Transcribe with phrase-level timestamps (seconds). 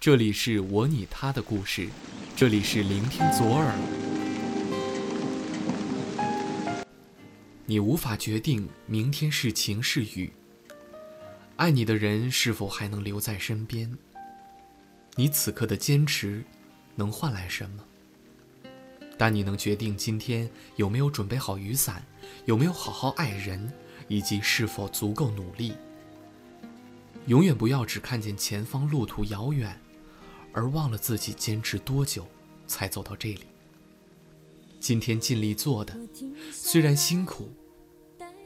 [0.00, 1.88] 这里是我、你、他的故事，
[2.36, 3.74] 这里是聆听左耳。
[7.66, 10.32] 你无法决定明天是晴是雨，
[11.56, 13.92] 爱你的人是否还能留在身边？
[15.16, 16.44] 你此刻的坚持，
[16.94, 17.82] 能换来什么？
[19.18, 22.04] 但你能决定今天有没有准备好雨伞，
[22.44, 23.72] 有没有好好爱人，
[24.06, 25.74] 以及是否足够努力。
[27.26, 29.78] 永远不要只看见前方路途遥远，
[30.52, 32.26] 而忘了自己坚持多久
[32.66, 33.44] 才走到这里。
[34.80, 35.96] 今天尽力做的，
[36.52, 37.50] 虽然辛苦，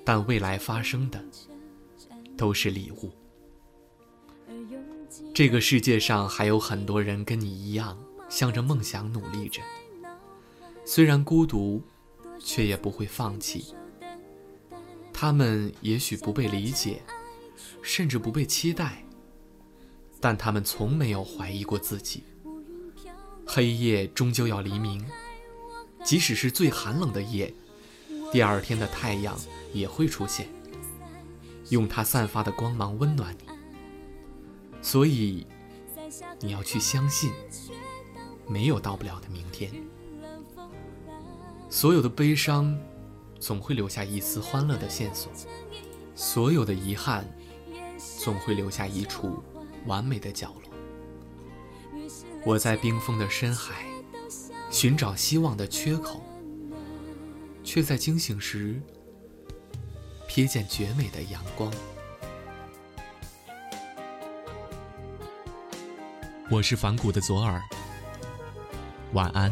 [0.04, 1.22] 但未来发生的
[2.36, 3.10] 都是礼物。
[5.34, 7.98] 这个世界上还有很多人跟你一样，
[8.28, 9.60] 向着梦想努力着。
[10.84, 11.82] 虽然孤独，
[12.38, 13.74] 却也不会放弃。
[15.12, 17.02] 他们也许不被理解，
[17.82, 19.04] 甚至不被期待，
[20.22, 22.22] 但他们从没有怀疑过自己。
[23.44, 25.04] 黑夜终究要黎明，
[26.04, 27.52] 即使是最寒冷的夜，
[28.30, 29.36] 第二天的太阳
[29.74, 30.48] 也会出现，
[31.70, 33.48] 用它散发的光芒温暖你。
[34.80, 35.44] 所以，
[36.40, 37.32] 你要去相信，
[38.46, 39.72] 没有到不了的明天。
[41.68, 42.78] 所有的悲伤，
[43.40, 45.28] 总会留下一丝欢乐的线索；
[46.14, 47.24] 所有的遗憾，
[48.22, 49.42] 总会留下一处
[49.86, 50.62] 完美的角落。
[52.44, 53.84] 我在冰封的深海，
[54.70, 56.22] 寻找希望的缺口，
[57.62, 58.80] 却在惊醒时，
[60.28, 61.72] 瞥见绝美的阳光。
[66.50, 67.62] 我是反骨的左耳，
[69.12, 69.50] 晚安。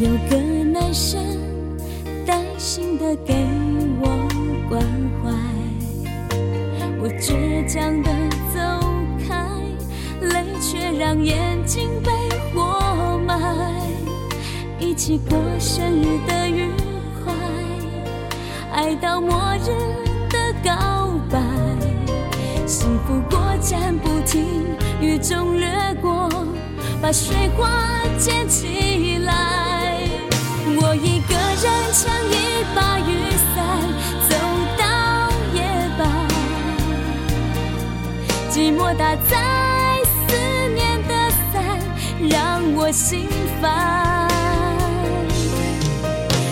[0.00, 1.20] 有个男生
[2.24, 3.34] 担心的给
[4.00, 4.08] 我
[4.66, 4.82] 关
[5.22, 5.30] 怀，
[7.02, 8.10] 我倔强的
[8.54, 8.58] 走
[9.28, 9.46] 开，
[10.22, 12.10] 泪却让眼睛被
[12.54, 13.38] 活埋。
[14.78, 16.70] 一起过生日的愉
[17.22, 17.34] 快，
[18.72, 19.68] 爱到末日
[20.30, 21.38] 的告白，
[22.66, 24.46] 幸福过站不停，
[24.98, 25.68] 雨中掠
[26.00, 26.26] 过，
[27.02, 27.68] 把水花
[28.18, 29.09] 溅起
[38.50, 40.34] 寂寞打在思
[40.74, 41.14] 念的
[41.52, 41.78] 伞，
[42.28, 43.28] 让我心
[43.62, 44.28] 烦。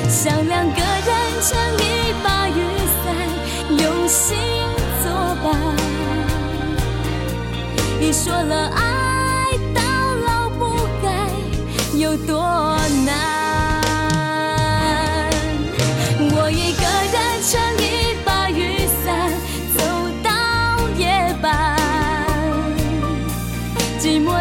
[0.08, 1.10] 想两个人
[1.42, 2.62] 撑一把雨
[3.02, 3.04] 伞，
[3.84, 4.38] 用心
[5.02, 5.10] 作
[5.42, 5.46] 伴。
[7.98, 9.82] 你说了爱到
[10.24, 11.08] 老不改，
[11.98, 13.47] 有多难？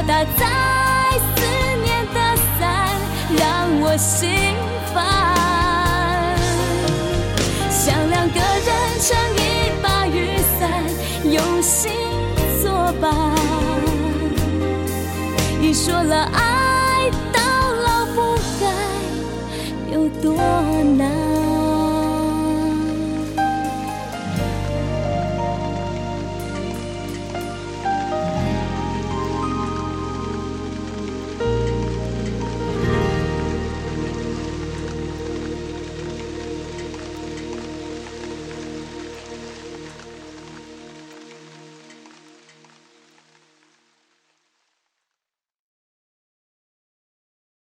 [0.08, 0.46] 打在
[1.20, 1.44] 思
[1.84, 2.20] 念的
[2.58, 2.88] 伞，
[3.38, 3.46] 让
[3.82, 4.56] 我心
[4.94, 4.96] 烦。
[7.70, 8.70] 想两个人
[9.02, 10.72] 撑一把雨伞，
[11.30, 11.92] 用心
[12.62, 13.14] 作伴。
[15.60, 17.42] 你说了爱到
[17.86, 18.64] 老不该，
[19.92, 20.34] 有多
[20.98, 21.27] 难？